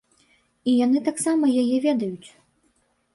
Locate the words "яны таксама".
0.85-1.45